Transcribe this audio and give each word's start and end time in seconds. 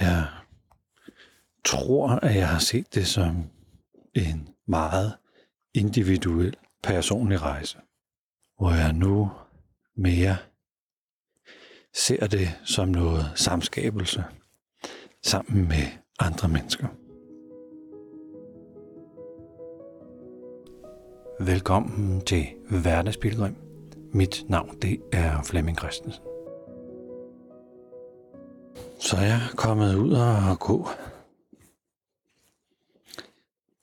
Jeg 0.00 0.26
tror, 1.64 2.08
at 2.08 2.34
jeg 2.34 2.48
har 2.48 2.58
set 2.58 2.94
det 2.94 3.06
som 3.06 3.44
en 4.14 4.48
meget 4.66 5.12
individuel 5.74 6.56
personlig 6.82 7.42
rejse, 7.42 7.78
hvor 8.58 8.70
jeg 8.70 8.92
nu 8.92 9.30
mere 9.96 10.36
ser 11.94 12.26
det 12.26 12.48
som 12.64 12.88
noget 12.88 13.32
samskabelse 13.34 14.24
sammen 15.24 15.68
med 15.68 15.86
andre 16.18 16.48
mennesker. 16.48 16.88
Velkommen 21.40 22.20
til 22.20 22.46
Hverdagsbilgrim. 22.70 23.56
Mit 24.12 24.44
navn 24.48 24.78
det 24.82 25.00
er 25.12 25.42
Flemming 25.42 25.78
Christensen. 25.78 26.22
Så 29.00 29.16
er 29.16 29.22
jeg 29.22 29.40
kommet 29.56 29.94
ud 29.94 30.12
og 30.12 30.58
gå. 30.60 30.88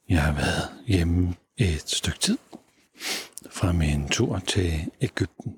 Jeg 0.09 0.23
har 0.23 0.33
været 0.33 0.83
hjemme 0.87 1.35
et 1.57 1.89
stykke 1.89 2.19
tid 2.19 2.37
fra 3.49 3.71
min 3.71 4.09
tur 4.09 4.39
til 4.39 4.91
Ægypten. 5.01 5.57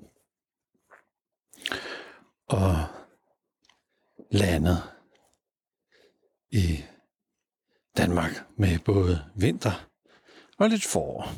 Og 2.46 2.76
landet 4.30 4.82
i 6.50 6.84
Danmark 7.96 8.30
med 8.56 8.78
både 8.78 9.24
vinter 9.34 9.88
og 10.58 10.68
lidt 10.68 10.84
forår. 10.84 11.28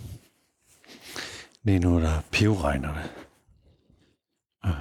Lige 1.62 1.78
nu 1.78 2.00
der 2.00 2.22
pivregner 2.32 2.94
det. 2.94 3.26
Og 4.62 4.74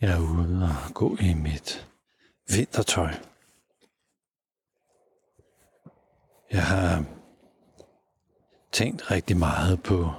jeg 0.00 0.10
er 0.10 0.18
ude 0.18 0.64
og 0.64 0.94
gå 0.94 1.16
i 1.20 1.34
mit 1.34 1.88
vintertøj. 2.48 3.14
Jeg 6.52 6.64
har 6.64 7.04
tænkt 8.72 9.10
rigtig 9.10 9.36
meget 9.36 9.82
på 9.82 10.12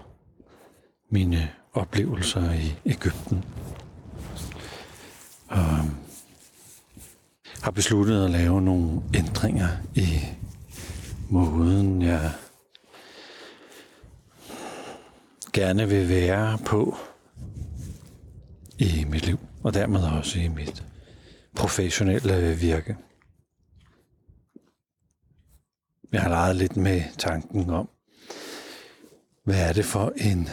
mine 1.09 1.51
oplevelser 1.73 2.53
i 2.53 2.75
Ægypten. 2.85 3.45
Og 5.47 5.77
har 7.61 7.71
besluttet 7.71 8.25
at 8.25 8.31
lave 8.31 8.61
nogle 8.61 9.01
ændringer 9.15 9.67
i 9.95 10.19
måden, 11.29 12.01
jeg 12.01 12.31
gerne 15.53 15.89
vil 15.89 16.09
være 16.09 16.57
på 16.65 16.97
i 18.79 19.05
mit 19.09 19.25
liv, 19.25 19.39
og 19.63 19.73
dermed 19.73 20.01
også 20.01 20.39
i 20.39 20.47
mit 20.47 20.83
professionelle 21.55 22.37
øh, 22.37 22.61
virke. 22.61 22.97
Jeg 26.11 26.21
har 26.21 26.29
leget 26.29 26.55
lidt 26.55 26.77
med 26.77 27.03
tanken 27.17 27.69
om, 27.69 27.89
hvad 29.43 29.69
er 29.69 29.73
det 29.73 29.85
for 29.85 30.13
en 30.17 30.49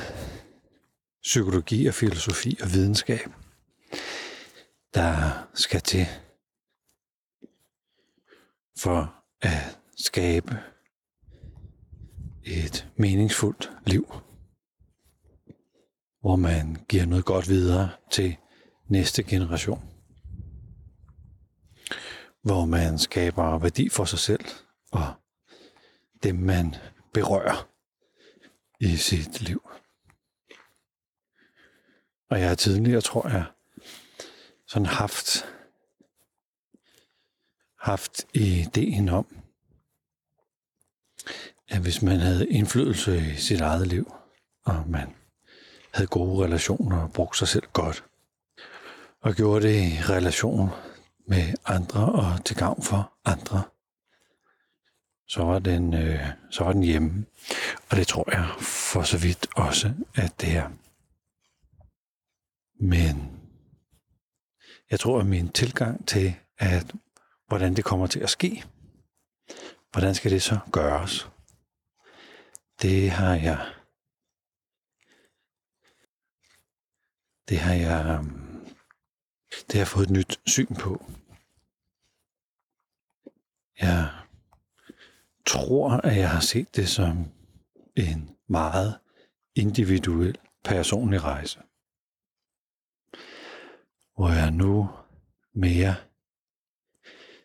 psykologi 1.22 1.86
og 1.86 1.94
filosofi 1.94 2.58
og 2.62 2.72
videnskab, 2.72 3.30
der 4.94 5.46
skal 5.54 5.80
til 5.80 6.06
for 8.78 9.14
at 9.40 9.78
skabe 9.96 10.58
et 12.44 12.88
meningsfuldt 12.96 13.70
liv, 13.86 14.14
hvor 16.20 16.36
man 16.36 16.76
giver 16.88 17.06
noget 17.06 17.24
godt 17.24 17.48
videre 17.48 17.90
til 18.10 18.36
næste 18.88 19.22
generation, 19.22 19.88
hvor 22.42 22.64
man 22.64 22.98
skaber 22.98 23.58
værdi 23.58 23.88
for 23.88 24.04
sig 24.04 24.18
selv 24.18 24.44
og 24.92 25.14
dem, 26.22 26.36
man 26.36 26.74
berører 27.14 27.68
i 28.80 28.96
sit 28.96 29.40
liv. 29.40 29.70
Og 32.30 32.40
jeg 32.40 32.48
har 32.48 32.54
tidligere, 32.54 33.00
tror 33.00 33.28
jeg, 33.28 33.44
sådan 34.66 34.86
haft, 34.86 35.46
haft 37.78 38.26
ideen 38.34 39.08
om, 39.08 39.36
at 41.68 41.80
hvis 41.82 42.02
man 42.02 42.18
havde 42.18 42.48
indflydelse 42.48 43.32
i 43.32 43.36
sit 43.36 43.60
eget 43.60 43.86
liv, 43.86 44.12
og 44.64 44.88
man 44.88 45.14
havde 45.94 46.08
gode 46.08 46.44
relationer 46.44 47.02
og 47.02 47.12
brugte 47.12 47.38
sig 47.38 47.48
selv 47.48 47.66
godt, 47.72 48.04
og 49.26 49.34
gjorde 49.34 49.68
det 49.68 49.74
i 49.74 49.98
relation 50.00 50.70
med 51.26 51.54
andre 51.64 52.12
og 52.12 52.44
til 52.44 52.56
gavn 52.56 52.82
for 52.82 53.12
andre, 53.24 53.62
så 55.28 55.44
var 55.44 55.58
den, 55.58 55.94
øh, 55.94 56.20
så 56.50 56.64
var 56.64 56.72
den 56.72 56.82
hjemme. 56.82 57.26
Og 57.90 57.96
det 57.96 58.06
tror 58.06 58.30
jeg 58.30 58.48
for 58.60 59.02
så 59.02 59.18
vidt 59.18 59.46
også, 59.56 59.94
at 60.14 60.40
det 60.40 60.56
er. 60.56 60.68
Men 62.80 63.40
jeg 64.90 65.00
tror, 65.00 65.20
at 65.20 65.26
min 65.26 65.48
tilgang 65.48 66.08
til, 66.08 66.34
at 66.58 66.94
hvordan 67.48 67.76
det 67.76 67.84
kommer 67.84 68.06
til 68.06 68.20
at 68.20 68.30
ske, 68.30 68.64
hvordan 69.92 70.14
skal 70.14 70.30
det 70.30 70.42
så 70.42 70.58
gøres, 70.72 71.28
det 72.82 73.10
har 73.10 73.34
jeg 73.34 73.66
det 77.48 77.58
har 77.58 77.74
jeg 77.74 78.18
øhm, 78.18 78.45
det 79.62 79.72
har 79.72 79.78
jeg 79.78 79.88
fået 79.88 80.04
et 80.04 80.10
nyt 80.10 80.40
syn 80.46 80.74
på. 80.74 81.04
Jeg 83.80 84.08
tror, 85.46 85.90
at 85.90 86.16
jeg 86.16 86.30
har 86.30 86.40
set 86.40 86.76
det 86.76 86.88
som 86.88 87.32
en 87.96 88.36
meget 88.48 88.98
individuel 89.54 90.38
personlig 90.64 91.24
rejse. 91.24 91.60
Hvor 94.16 94.30
jeg 94.30 94.50
nu 94.50 94.90
mere 95.52 95.94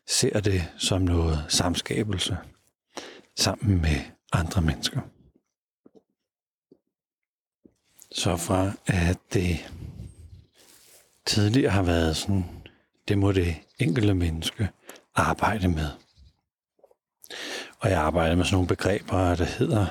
ser 0.08 0.40
det 0.40 0.74
som 0.78 1.02
noget 1.02 1.46
samskabelse 1.50 2.38
sammen 3.36 3.82
med 3.82 4.02
andre 4.32 4.62
mennesker. 4.62 5.02
Så 8.12 8.38
fra 8.38 8.72
at 8.86 9.18
det 9.34 9.72
tidligere 11.26 11.72
har 11.72 11.84
været 11.84 12.18
sådan, 12.18 12.46
det 13.08 13.18
må 13.18 13.32
det 13.32 13.56
enkelte 13.80 14.14
menneske 14.14 14.70
arbejde 15.16 15.68
med. 15.68 15.90
Og 17.80 17.90
jeg 17.90 18.02
arbejder 18.02 18.36
med 18.36 18.46
sådan 18.46 18.56
nogle 18.56 18.68
begreber, 18.68 19.36
der 19.36 19.46
hedder, 19.46 19.86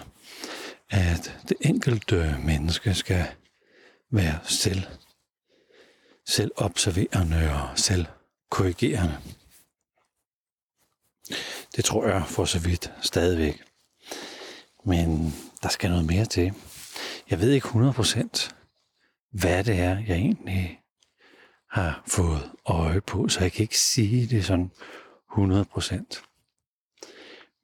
at 0.90 1.36
det 1.48 1.56
enkelte 1.60 2.36
menneske 2.44 2.94
skal 2.94 3.26
være 4.10 4.38
selv, 4.44 4.82
selv 6.26 6.50
observerende 6.56 7.52
og 7.52 7.78
selv 7.78 8.06
korrigerende. 8.50 9.18
Det 11.76 11.84
tror 11.84 12.06
jeg 12.06 12.24
for 12.26 12.44
så 12.44 12.58
vidt 12.58 12.92
stadigvæk. 13.00 13.62
Men 14.84 15.34
der 15.62 15.68
skal 15.68 15.90
noget 15.90 16.06
mere 16.06 16.24
til. 16.24 16.52
Jeg 17.30 17.40
ved 17.40 17.50
ikke 17.50 17.66
100% 17.66 18.50
hvad 19.30 19.64
det 19.64 19.78
er, 19.78 19.98
jeg 20.06 20.16
egentlig 20.16 20.79
har 21.70 22.02
fået 22.06 22.50
øje 22.66 23.00
på, 23.00 23.28
så 23.28 23.40
jeg 23.40 23.52
kan 23.52 23.62
ikke 23.62 23.78
sige 23.78 24.26
det 24.26 24.44
sådan 24.44 24.70
100%. 25.32 26.26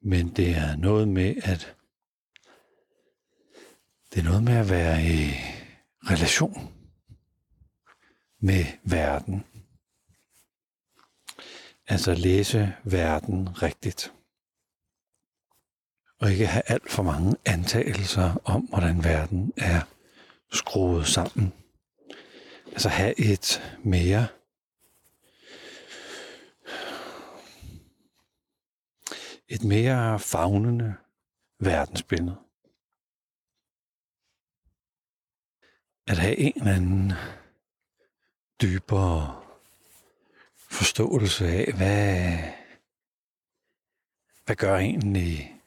Men 0.01 0.29
det 0.35 0.49
er 0.49 0.75
noget 0.75 1.07
med, 1.07 1.35
at 1.43 1.75
det 4.13 4.19
er 4.19 4.23
noget 4.23 4.43
med 4.43 4.53
at 4.53 4.69
være 4.69 5.03
i 5.03 5.31
relation 6.03 6.73
med 8.39 8.65
verden. 8.83 9.45
Altså 11.87 12.13
læse 12.13 12.75
verden 12.83 13.61
rigtigt. 13.63 14.13
Og 16.19 16.31
ikke 16.31 16.47
have 16.47 16.63
alt 16.65 16.91
for 16.91 17.03
mange 17.03 17.35
antagelser 17.45 18.41
om, 18.43 18.61
hvordan 18.61 19.03
verden 19.03 19.53
er 19.57 19.81
skruet 20.51 21.07
sammen. 21.07 21.53
Altså 22.77 22.89
have 22.89 23.19
et 23.19 23.77
mere 23.83 24.27
et 29.47 29.63
mere 29.63 30.19
fagnende 30.19 30.95
verdensbillede. 31.59 32.37
At 36.07 36.17
have 36.17 36.37
en 36.37 36.53
eller 36.55 36.73
anden 36.75 37.11
dybere 38.61 39.43
forståelse 40.57 41.47
af, 41.47 41.73
hvad, 41.73 42.37
hvad 44.45 44.55
gør 44.55 44.77
egentlig, 44.77 45.61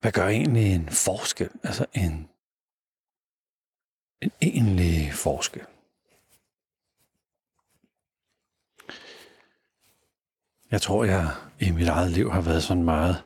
hvad 0.00 0.12
gør 0.12 0.28
egentlig 0.28 0.74
en 0.74 0.88
forskel, 0.88 1.50
altså 1.62 1.86
en, 1.94 2.30
den 4.22 4.30
egentlige 4.40 5.12
forskel. 5.12 5.62
Jeg 10.70 10.82
tror, 10.82 11.04
jeg 11.04 11.30
i 11.60 11.70
mit 11.70 11.88
eget 11.88 12.10
liv 12.10 12.30
har 12.30 12.40
været 12.40 12.62
sådan 12.62 12.82
meget 12.82 13.22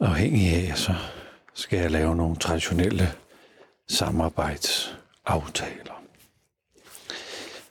afhængig 0.00 0.54
af, 0.54 0.78
så 0.78 0.94
skal 1.54 1.78
jeg 1.78 1.90
lave 1.90 2.16
nogle 2.16 2.36
traditionelle 2.36 3.14
samarbejdsaftaler. 3.88 6.02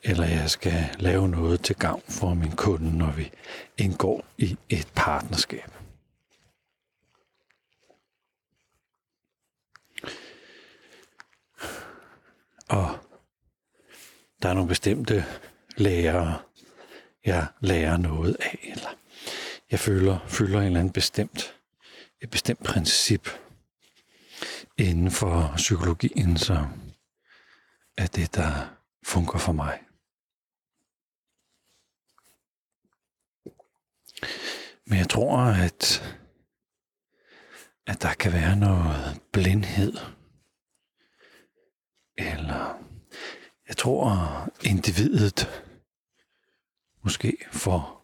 Eller 0.04 0.26
jeg 0.26 0.50
skal 0.50 0.90
lave 1.00 1.30
noget 1.30 1.62
til 1.62 1.76
gavn 1.76 2.02
for 2.10 2.34
min 2.34 2.52
kunde, 2.52 2.98
når 2.98 3.12
vi 3.12 3.32
indgår 3.78 4.26
i 4.38 4.58
et 4.70 4.88
partnerskab. 4.96 5.81
Og 12.72 13.00
der 14.42 14.50
er 14.50 14.54
nogle 14.54 14.68
bestemte 14.68 15.26
lærere, 15.78 16.42
jeg 17.26 17.48
lærer 17.60 17.98
noget 17.98 18.38
af, 18.40 18.60
eller 18.64 18.90
jeg 19.72 19.80
føler, 19.80 20.20
føler 20.28 20.60
en 20.60 20.66
eller 20.66 20.80
anden 20.80 20.94
bestemt, 20.94 21.56
et 22.22 22.30
bestemt 22.30 22.64
princip 22.64 23.30
inden 24.78 25.12
for 25.12 25.54
psykologien, 25.56 26.38
så 26.38 26.68
er 27.98 28.08
det, 28.08 28.36
der 28.36 28.76
fungerer 29.06 29.40
for 29.40 29.52
mig. 29.52 29.80
Men 34.86 34.98
jeg 35.00 35.10
tror, 35.10 35.38
at, 35.38 36.16
at 37.88 38.02
der 38.02 38.14
kan 38.14 38.34
være 38.34 38.56
noget 38.56 39.22
blindhed. 39.32 40.21
Eller 42.18 42.84
jeg 43.68 43.78
tror, 43.78 44.10
individet 44.64 45.64
måske 47.04 47.38
får 47.52 48.02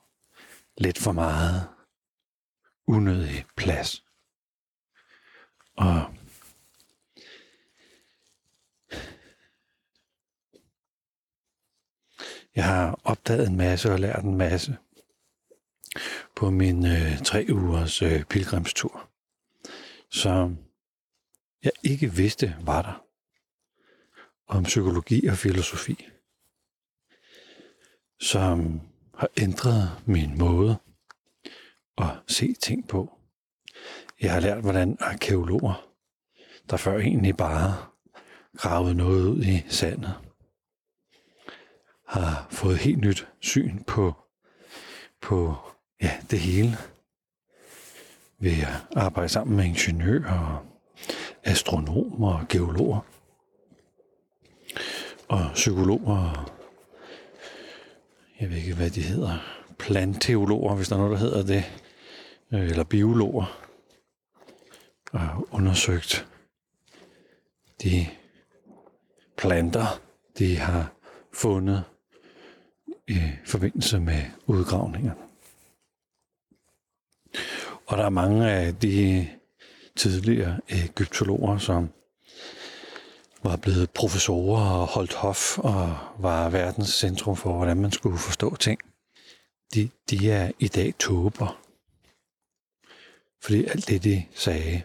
lidt 0.77 0.97
for 0.97 1.11
meget 1.11 1.67
unødig 2.87 3.45
plads. 3.55 4.03
Og 5.77 6.13
jeg 12.55 12.65
har 12.65 12.99
opdaget 13.03 13.47
en 13.47 13.57
masse 13.57 13.91
og 13.91 13.99
lært 13.99 14.23
en 14.23 14.37
masse 14.37 14.77
på 16.35 16.49
min 16.49 16.85
øh, 16.85 17.23
tre 17.23 17.45
ugers 17.49 18.01
øh, 18.01 18.23
pilgrimstur, 18.23 19.09
som 20.11 20.57
jeg 21.63 21.71
ikke 21.83 22.13
vidste 22.13 22.55
var 22.61 22.81
der 22.81 23.06
om 24.47 24.63
psykologi 24.63 25.27
og 25.27 25.37
filosofi, 25.37 26.07
som 28.19 28.81
har 29.15 29.29
ændret 29.37 29.91
min 30.05 30.37
måde 30.37 30.77
at 31.97 32.09
se 32.27 32.53
ting 32.53 32.87
på. 32.87 33.19
Jeg 34.21 34.33
har 34.33 34.39
lært, 34.39 34.61
hvordan 34.61 34.97
arkeologer, 34.99 35.87
der 36.69 36.77
før 36.77 36.99
egentlig 36.99 37.37
bare 37.37 37.85
gravede 38.57 38.95
noget 38.95 39.27
ud 39.27 39.43
i 39.43 39.65
sandet, 39.69 40.13
har 42.07 42.47
fået 42.51 42.77
helt 42.77 42.97
nyt 42.97 43.27
syn 43.39 43.83
på, 43.83 44.13
på 45.21 45.55
ja, 46.01 46.11
det 46.31 46.39
hele 46.39 46.77
ved 48.39 48.51
at 48.61 48.97
arbejde 48.97 49.29
sammen 49.29 49.57
med 49.57 49.65
ingeniører, 49.65 50.65
astronomer 51.43 52.33
og 52.39 52.47
geologer 52.47 53.16
og 55.29 55.51
psykologer 55.53 56.47
jeg 58.39 58.49
ved 58.49 58.57
ikke, 58.57 58.75
hvad 58.75 58.89
de 58.89 59.01
hedder, 59.01 59.37
plantteologer, 59.79 60.75
hvis 60.75 60.87
der 60.87 60.95
er 60.95 60.99
noget, 60.99 61.11
der 61.19 61.25
hedder 61.25 61.43
det, 61.43 61.63
øh, 62.53 62.69
eller 62.69 62.83
biologer, 62.83 63.67
og 65.11 65.47
undersøgt 65.51 66.27
de 67.83 68.07
planter, 69.37 70.01
de 70.37 70.57
har 70.57 70.93
fundet 71.33 71.83
i 73.07 73.21
forbindelse 73.45 73.99
med 73.99 74.21
udgravninger. 74.45 75.13
Og 77.85 77.97
der 77.97 78.05
er 78.05 78.09
mange 78.09 78.51
af 78.51 78.75
de 78.75 79.27
tidligere 79.95 80.59
egyptologer, 80.69 81.57
som 81.57 81.89
var 83.49 83.57
blevet 83.57 83.91
professorer 83.91 84.71
og 84.79 84.87
holdt 84.87 85.13
hof 85.13 85.57
og 85.57 85.97
var 86.19 86.49
verdens 86.49 86.89
centrum 86.89 87.35
for, 87.35 87.53
hvordan 87.53 87.77
man 87.77 87.91
skulle 87.91 88.17
forstå 88.17 88.55
ting. 88.55 88.79
De, 89.73 89.89
de 90.09 90.31
er 90.31 90.51
i 90.59 90.67
dag 90.67 90.93
tåber. 90.99 91.63
Fordi 93.43 93.65
alt 93.65 93.87
det, 93.87 94.03
de 94.03 94.25
sagde, 94.35 94.83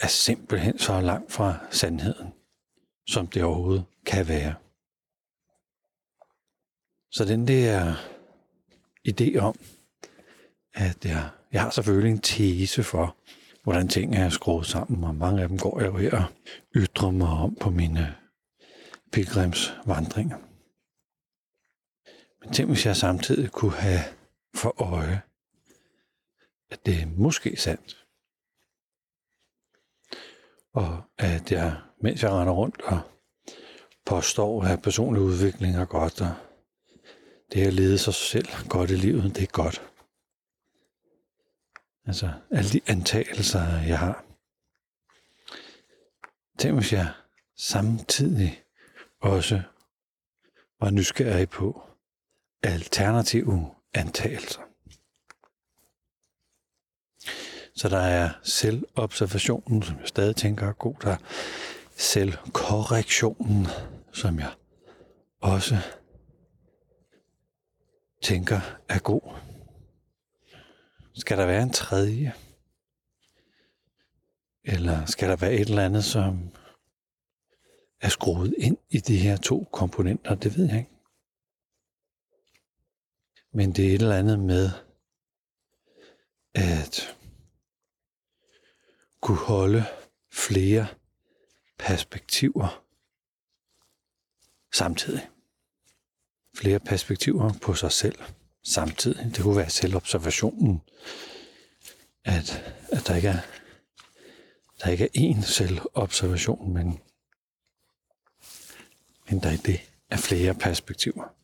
er 0.00 0.06
simpelthen 0.06 0.78
så 0.78 1.00
langt 1.00 1.32
fra 1.32 1.58
sandheden, 1.70 2.32
som 3.08 3.26
det 3.26 3.44
overhovedet 3.44 3.84
kan 4.06 4.28
være. 4.28 4.54
Så 7.10 7.24
den 7.24 7.48
der 7.48 7.94
idé 9.08 9.38
om, 9.38 9.56
at 10.74 11.04
jeg, 11.04 11.28
jeg 11.52 11.62
har 11.62 11.70
selvfølgelig 11.70 12.12
en 12.12 12.20
tese 12.20 12.82
for, 12.82 13.16
hvordan 13.66 13.88
tingene 13.88 14.16
er 14.16 14.28
skruet 14.28 14.66
sammen, 14.66 15.04
og 15.04 15.14
mange 15.14 15.42
af 15.42 15.48
dem 15.48 15.58
går 15.58 15.80
jeg 15.80 15.88
jo 15.88 15.96
her 15.96 16.16
og 16.16 16.24
ytrer 16.76 17.10
mig 17.10 17.28
om 17.28 17.54
på 17.60 17.70
mine 17.70 18.16
pilgrimsvandringer. 19.12 20.38
Men 22.40 22.52
tænk, 22.52 22.68
hvis 22.68 22.86
jeg 22.86 22.96
samtidig 22.96 23.50
kunne 23.50 23.72
have 23.72 24.00
for 24.54 24.82
øje, 24.82 25.22
at 26.70 26.86
det 26.86 27.02
er 27.02 27.06
måske 27.06 27.56
sandt. 27.56 28.06
Og 30.74 31.02
at 31.18 31.52
jeg, 31.52 31.76
mens 32.02 32.22
jeg 32.22 32.30
render 32.30 32.52
rundt 32.52 32.82
og 32.82 33.00
påstår, 34.04 34.62
at 34.62 34.82
personlig 34.82 35.22
udvikling 35.22 35.76
er 35.76 35.84
godt, 35.84 36.20
og 36.20 36.34
det 37.52 37.66
at 37.66 37.72
lede 37.72 37.98
sig 37.98 38.14
selv 38.14 38.48
godt 38.68 38.90
i 38.90 38.96
livet, 38.96 39.36
det 39.36 39.42
er 39.42 39.52
godt. 39.52 39.95
Altså 42.06 42.32
alle 42.50 42.70
de 42.70 42.80
antagelser, 42.86 43.80
jeg 43.80 43.98
har. 43.98 44.24
Tænk, 46.58 46.74
hvis 46.74 46.92
jeg 46.92 47.12
samtidig 47.56 48.62
også 49.20 49.62
var 50.80 50.90
nysgerrig 50.90 51.48
på 51.48 51.82
alternative 52.62 53.74
antagelser. 53.94 54.60
Så 57.74 57.88
der 57.88 57.98
er 57.98 58.30
selvobservationen, 58.42 59.82
som 59.82 59.98
jeg 59.98 60.08
stadig 60.08 60.36
tænker 60.36 60.68
er 60.68 60.72
god. 60.72 60.94
Der 61.02 61.10
er 61.10 61.16
selvkorrektionen, 61.96 63.66
som 64.12 64.38
jeg 64.38 64.52
også 65.40 65.76
tænker 68.22 68.60
er 68.88 68.98
god. 68.98 69.45
Skal 71.16 71.38
der 71.38 71.46
være 71.46 71.62
en 71.62 71.72
tredje? 71.72 72.34
Eller 74.64 75.06
skal 75.06 75.28
der 75.28 75.36
være 75.36 75.52
et 75.52 75.68
eller 75.68 75.84
andet, 75.84 76.04
som 76.04 76.50
er 78.00 78.08
skruet 78.08 78.54
ind 78.58 78.78
i 78.90 78.98
de 78.98 79.18
her 79.18 79.36
to 79.36 79.68
komponenter? 79.72 80.34
Det 80.34 80.56
ved 80.56 80.66
jeg 80.66 80.78
ikke. 80.78 80.90
Men 83.52 83.72
det 83.72 83.84
er 83.84 83.94
et 83.94 84.02
eller 84.02 84.16
andet 84.16 84.38
med 84.38 84.70
at 86.54 87.16
kunne 89.20 89.38
holde 89.38 89.84
flere 90.32 90.86
perspektiver 91.78 92.84
samtidig. 94.72 95.30
Flere 96.54 96.80
perspektiver 96.80 97.52
på 97.62 97.74
sig 97.74 97.92
selv 97.92 98.18
samtidig. 98.66 99.24
Det 99.24 99.42
kunne 99.42 99.56
være 99.56 99.70
selvobservationen, 99.70 100.82
at, 102.24 102.74
at 102.92 103.06
der 103.06 103.16
ikke 103.16 103.28
er 103.28 103.40
der 104.80 104.90
ikke 104.90 105.04
er 105.04 105.08
én 105.34 105.42
selvobservation, 105.42 106.74
men, 106.74 107.00
men 109.30 109.42
der 109.42 109.50
er 109.50 109.56
det 109.56 109.80
af 110.10 110.18
flere 110.18 110.54
perspektiver. 110.54 111.34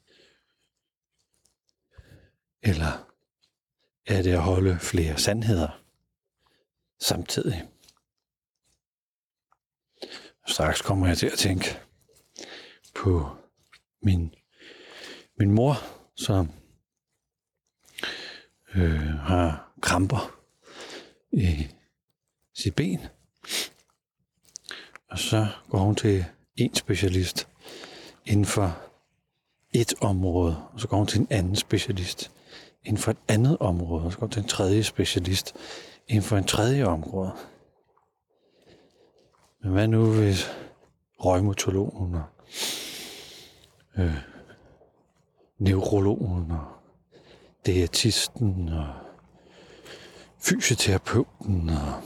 Eller 2.62 3.12
er 4.06 4.22
det 4.22 4.32
at 4.32 4.42
holde 4.42 4.78
flere 4.78 5.18
sandheder 5.18 5.82
samtidig? 7.00 7.68
Straks 10.46 10.82
kommer 10.82 11.06
jeg 11.06 11.18
til 11.18 11.26
at 11.26 11.38
tænke 11.38 11.80
på 12.94 13.36
min, 14.02 14.34
min 15.36 15.50
mor, 15.50 15.74
som 16.16 16.61
øh, 18.74 19.18
har 19.18 19.72
kramper 19.80 20.34
i 21.32 21.68
sit 22.54 22.74
ben. 22.74 23.00
Og 25.10 25.18
så 25.18 25.46
går 25.70 25.78
hun 25.78 25.94
til 25.94 26.24
en 26.56 26.74
specialist 26.74 27.48
inden 28.26 28.44
for 28.44 28.78
et 29.72 29.94
område, 30.00 30.56
og 30.72 30.80
så 30.80 30.88
går 30.88 30.96
hun 30.96 31.06
til 31.06 31.20
en 31.20 31.26
anden 31.30 31.56
specialist 31.56 32.30
inden 32.84 33.02
for 33.02 33.10
et 33.10 33.18
andet 33.28 33.58
område, 33.60 34.04
og 34.04 34.12
så 34.12 34.18
går 34.18 34.26
til 34.26 34.42
en 34.42 34.48
tredje 34.48 34.82
specialist 34.82 35.54
inden 36.08 36.22
for 36.22 36.36
en 36.36 36.44
tredje 36.44 36.84
område. 36.84 37.32
Men 39.62 39.72
hvad 39.72 39.88
nu 39.88 40.12
hvis 40.12 40.46
røgmotologen 41.20 42.14
og 42.14 42.24
øh, 43.98 44.16
neurologen 45.58 46.50
og 46.50 46.81
diætisten 47.66 48.68
og 48.68 48.94
fysioterapeuten 50.38 51.68
og 51.68 52.02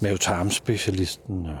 mavetarmspecialisten. 0.00 1.46
Og 1.46 1.58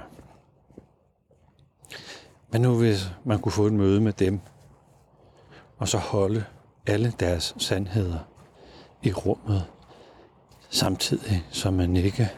Men 2.52 2.62
nu 2.62 2.78
hvis 2.78 3.10
man 3.24 3.40
kunne 3.40 3.52
få 3.52 3.66
et 3.66 3.72
møde 3.72 4.00
med 4.00 4.12
dem, 4.12 4.40
og 5.78 5.88
så 5.88 5.98
holde 5.98 6.44
alle 6.86 7.12
deres 7.20 7.54
sandheder 7.58 8.18
i 9.02 9.12
rummet, 9.12 9.64
samtidig 10.70 11.46
som 11.50 11.74
man 11.74 11.96
ikke 11.96 12.28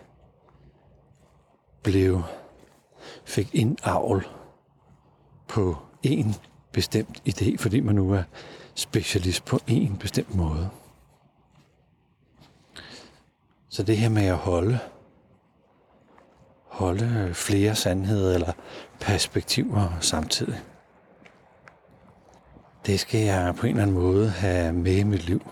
blev, 1.82 2.22
fik 3.24 3.54
indavl 3.54 4.26
på 5.48 5.76
en 6.02 6.34
bestemt 6.74 7.22
idé, 7.28 7.56
fordi 7.58 7.80
man 7.80 7.94
nu 7.94 8.12
er 8.12 8.22
specialist 8.74 9.44
på 9.44 9.58
en 9.66 9.96
bestemt 9.96 10.34
måde. 10.34 10.70
Så 13.68 13.82
det 13.82 13.96
her 13.96 14.08
med 14.08 14.26
at 14.26 14.36
holde, 14.36 14.78
holde 16.66 17.34
flere 17.34 17.74
sandheder 17.74 18.34
eller 18.34 18.52
perspektiver 19.00 19.98
samtidig, 20.00 20.60
det 22.86 23.00
skal 23.00 23.20
jeg 23.20 23.54
på 23.54 23.66
en 23.66 23.70
eller 23.70 23.82
anden 23.82 23.96
måde 23.96 24.30
have 24.30 24.72
med 24.72 24.96
i 24.96 25.02
mit 25.02 25.26
liv. 25.26 25.50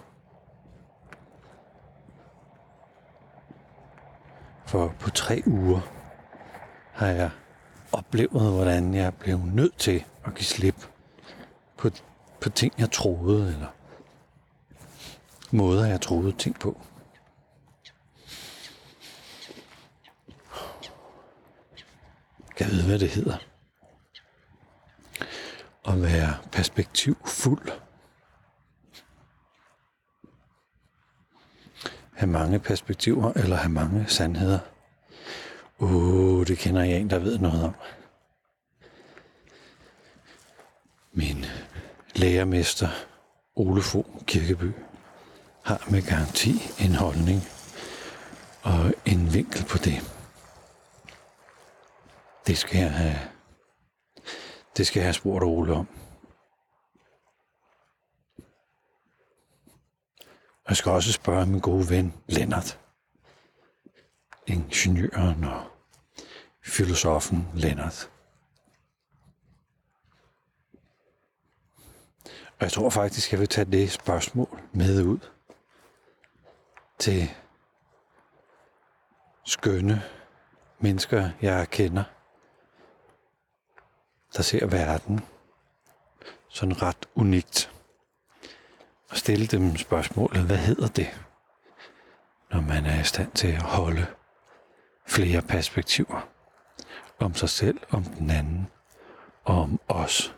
For 4.67 4.95
på 5.01 5.11
tre 5.11 5.43
uger 5.47 5.81
har 6.93 7.07
jeg 7.07 7.31
oplevet, 7.93 8.53
hvordan 8.53 8.95
jeg 8.95 9.15
blev 9.15 9.39
nødt 9.39 9.79
til 9.79 10.05
at 10.25 10.35
give 10.35 10.45
slip 10.45 10.89
på, 11.83 11.91
på 12.41 12.51
ting, 12.51 12.75
jeg 12.79 12.91
troede, 12.91 13.53
eller 13.53 13.69
måder, 15.51 15.87
jeg 15.87 16.01
troede 16.01 16.33
ting 16.33 16.61
på. 16.61 16.81
Kan 22.57 22.67
jeg 22.67 22.71
vide, 22.71 22.87
hvad 22.87 22.99
det 22.99 23.09
hedder? 23.09 23.37
At 25.89 26.03
være 26.03 26.37
perspektivfuld. 26.53 27.69
Have 32.13 32.31
mange 32.31 32.59
perspektiver, 32.59 33.33
eller 33.33 33.57
have 33.57 33.73
mange 33.73 34.07
sandheder. 34.09 34.59
Åh, 35.79 35.95
oh, 35.95 36.47
det 36.47 36.59
kender 36.59 36.83
jeg 36.83 37.01
en, 37.01 37.11
der 37.11 37.19
ved 37.19 37.39
noget 37.39 37.65
om. 37.65 37.75
Min 41.13 41.45
lærermester 42.23 42.89
Ole 43.57 43.83
Fogh 43.83 44.25
Kirkeby 44.27 44.73
har 45.65 45.87
med 45.91 46.03
garanti 46.03 46.53
en 46.85 46.95
holdning 46.95 47.41
og 48.63 48.95
en 49.07 49.35
vinkel 49.35 49.65
på 49.65 49.79
det. 49.79 49.99
Det 52.47 52.59
skal 52.59 52.79
jeg 52.79 52.93
have, 52.93 53.19
det 54.77 54.87
skal 54.87 55.01
jeg 55.01 55.07
have 55.07 55.15
spurgt 55.15 55.45
Ole 55.45 55.73
om. 55.73 55.89
Jeg 60.69 60.77
skal 60.77 60.93
også 60.93 61.13
spørge 61.13 61.47
min 61.47 61.61
gode 61.61 61.91
ven 61.91 62.15
Lennart. 62.29 62.79
Ingeniøren 64.47 65.45
og 65.45 65.63
filosofen 66.65 67.49
Lennart. 67.55 68.11
Og 72.63 72.65
jeg 72.65 72.73
tror 72.73 72.91
faktisk, 72.91 73.33
jeg 73.33 73.41
vil 73.41 73.49
tage 73.49 73.65
det 73.65 73.93
spørgsmål 73.93 74.61
med 74.73 75.03
ud 75.05 75.19
til 76.99 77.31
skønne 79.45 80.03
mennesker, 80.79 81.31
jeg 81.41 81.71
kender, 81.71 82.05
der 84.37 84.43
ser 84.43 84.67
verden 84.67 85.21
sådan 86.49 86.83
ret 86.83 87.09
unikt. 87.15 87.73
Og 89.11 89.17
stille 89.17 89.47
dem 89.47 89.77
spørgsmålet, 89.77 90.43
hvad 90.43 90.59
hedder 90.59 90.89
det, 90.89 91.21
når 92.51 92.61
man 92.61 92.87
er 92.87 93.01
i 93.01 93.05
stand 93.05 93.33
til 93.33 93.49
at 93.49 93.63
holde 93.63 94.07
flere 95.07 95.43
perspektiver 95.43 96.29
om 97.19 97.35
sig 97.35 97.49
selv, 97.49 97.81
om 97.91 98.05
den 98.05 98.31
anden 98.31 98.67
og 99.45 99.63
om 99.63 99.81
os 99.89 100.35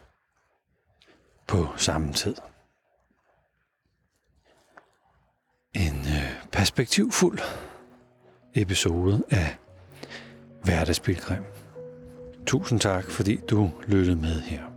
på 1.46 1.68
samme 1.76 2.12
tid. 2.12 2.34
En 5.74 5.96
øh, 6.00 6.44
perspektivfuld 6.52 7.38
episode 8.54 9.24
af 9.30 9.56
Hverdagsbilgrim. 10.64 11.42
Tusind 12.46 12.80
tak, 12.80 13.10
fordi 13.10 13.36
du 13.36 13.70
lyttede 13.86 14.16
med 14.16 14.40
her. 14.40 14.74